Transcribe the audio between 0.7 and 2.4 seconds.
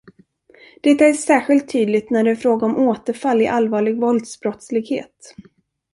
Detta är särskilt tydligt när det är